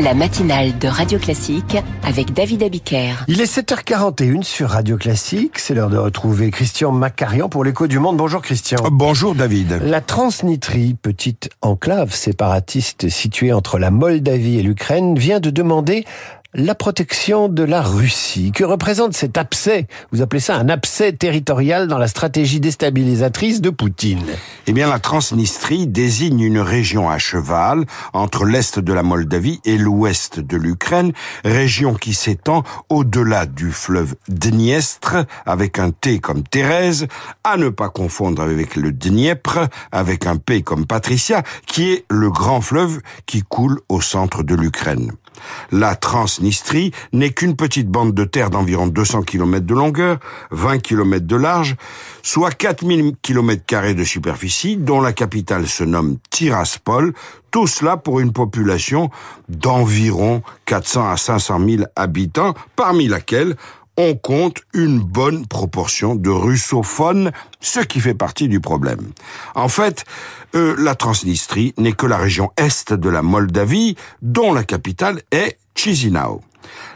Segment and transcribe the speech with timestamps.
[0.00, 3.24] La matinale de Radio Classique avec David Abiker.
[3.28, 5.58] Il est 7h41 sur Radio Classique.
[5.58, 8.16] C'est l'heure de retrouver Christian Macarian pour l'écho du monde.
[8.16, 8.78] Bonjour Christian.
[8.90, 9.80] Bonjour David.
[9.84, 16.04] La Transnistrie, petite enclave séparatiste située entre la Moldavie et l'Ukraine, vient de demander
[16.54, 18.52] la protection de la Russie.
[18.52, 19.86] Que représente cet abcès?
[20.10, 24.24] Vous appelez ça un abcès territorial dans la stratégie déstabilisatrice de Poutine
[24.68, 29.76] Eh bien, la Transnistrie désigne une région à cheval entre l'est de la Moldavie et
[29.76, 31.12] l'ouest de l'Ukraine,
[31.44, 37.08] région qui s'étend au-delà du fleuve Dniestre, avec un T comme Thérèse,
[37.42, 42.30] à ne pas confondre avec le Dniepr, avec un P comme Patricia, qui est le
[42.30, 45.10] grand fleuve qui coule au centre de l'Ukraine.
[45.70, 50.18] La Transnistrie n'est qu'une petite bande de terre d'environ 200 km de longueur,
[50.50, 51.76] 20 km de large,
[52.22, 57.12] soit 4000 km de superficie, dont la capitale se nomme Tiraspol,
[57.50, 59.10] tout cela pour une population
[59.48, 63.56] d'environ 400 à 500 000 habitants, parmi laquelle
[63.96, 69.12] on compte une bonne proportion de russophones, ce qui fait partie du problème.
[69.54, 70.04] En fait,
[70.54, 75.58] euh, la Transnistrie n'est que la région est de la Moldavie, dont la capitale est
[75.74, 76.42] Chisinau.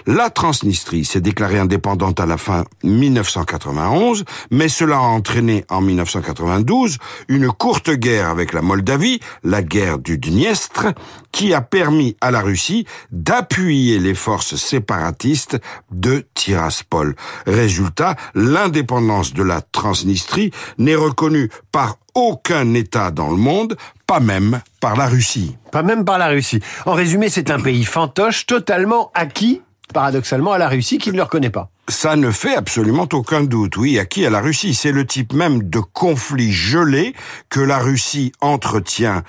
[0.06, 6.98] La Transnistrie s'est déclarée indépendante à la fin 1991, mais cela a entraîné en 1992
[7.28, 10.86] une courte guerre avec la Moldavie, la guerre du Dniestre,
[11.32, 15.58] qui a permis à la Russie d'appuyer les forces séparatistes
[15.90, 17.16] de Tiraspol.
[17.46, 24.60] Résultat, l'indépendance de la Transnistrie n'est reconnue par aucun État dans le monde, pas même
[24.94, 25.56] la Russie.
[25.72, 26.60] Pas même par la Russie.
[26.84, 31.22] En résumé, c'est un pays fantoche totalement acquis paradoxalement à la Russie qui ne le
[31.22, 31.70] reconnaît pas.
[31.88, 34.74] Ça ne fait absolument aucun doute, oui, acquis à la Russie.
[34.74, 37.14] C'est le type même de conflit gelé
[37.48, 39.22] que la Russie entretient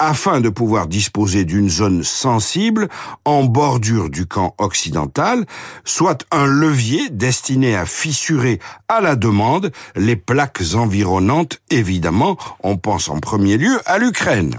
[0.00, 2.88] afin de pouvoir disposer d'une zone sensible
[3.26, 5.44] en bordure du camp occidental,
[5.84, 13.10] soit un levier destiné à fissurer à la demande les plaques environnantes, évidemment, on pense
[13.10, 14.56] en premier lieu à l'Ukraine.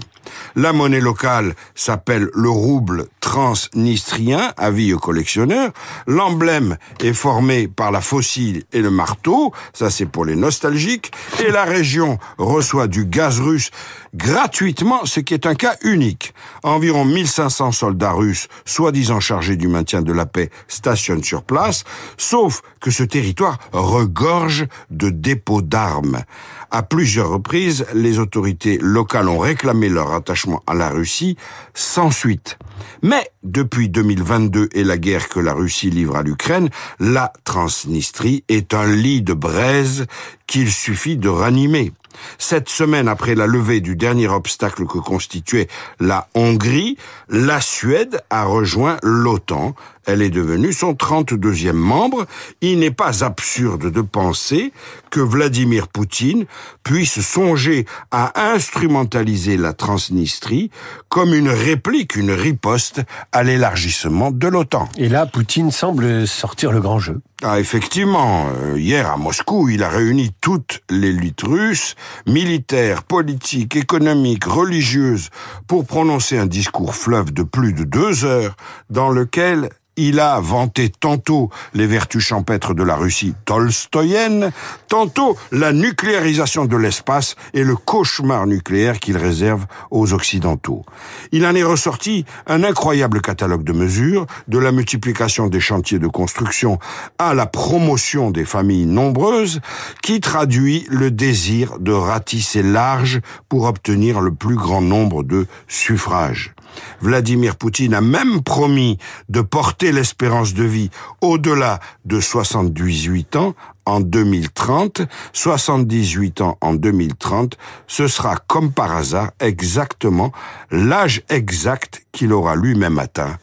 [0.56, 5.70] La monnaie locale s'appelle le rouble transnistrien, avis aux collectionneurs.
[6.06, 11.12] L'emblème est formé par la fossile et le marteau, ça c'est pour les nostalgiques.
[11.46, 13.70] Et la région reçoit du gaz russe
[14.14, 16.34] gratuitement, ce qui est un cas unique.
[16.62, 21.84] Environ 1500 soldats russes, soi-disant chargés du maintien de la paix, stationnent sur place,
[22.18, 26.22] sauf que ce territoire regorge de dépôts d'armes.
[26.70, 31.36] À plusieurs reprises, les autorités locales ont réclamé leur attachement à la Russie
[31.74, 32.58] sans suite.
[33.02, 36.68] Mais depuis 2022 et la guerre que la Russie livre à l'Ukraine,
[36.98, 40.06] la Transnistrie est un lit de braise
[40.46, 41.92] qu'il suffit de ranimer.
[42.38, 45.68] Cette semaine après la levée du dernier obstacle que constituait
[46.00, 46.96] la Hongrie,
[47.28, 49.74] la Suède a rejoint l'OTAN.
[50.04, 52.26] Elle est devenue son 32e membre.
[52.60, 54.72] Il n'est pas absurde de penser
[55.10, 56.46] que Vladimir Poutine
[56.82, 60.70] puisse songer à instrumentaliser la Transnistrie
[61.08, 64.88] comme une réplique, une riposte à l'élargissement de l'OTAN.
[64.96, 67.20] Et là, Poutine semble sortir le grand jeu.
[67.44, 68.46] Ah, effectivement.
[68.62, 75.30] Euh, hier, à Moscou, il a réuni toute l'élite russe, militaire, politique, économique, religieuse,
[75.66, 78.54] pour prononcer un discours fleuve de plus de deux heures
[78.90, 84.50] dans lequel il a vanté tantôt les vertus champêtres de la Russie tolstoyenne,
[84.88, 90.84] tantôt la nucléarisation de l'espace et le cauchemar nucléaire qu'il réserve aux Occidentaux.
[91.30, 96.08] Il en est ressorti un incroyable catalogue de mesures, de la multiplication des chantiers de
[96.08, 96.78] construction
[97.18, 99.60] à la promotion des familles nombreuses,
[100.02, 106.54] qui traduit le désir de ratisser large pour obtenir le plus grand nombre de suffrages.
[107.00, 110.90] Vladimir Poutine a même promis de porter l'espérance de vie
[111.20, 117.56] au-delà de 78 ans en 2030, 78 ans en 2030,
[117.86, 120.32] ce sera comme par hasard exactement
[120.70, 123.36] l'âge exact qu'il aura lui-même atteint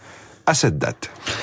[0.45, 1.09] à cette date.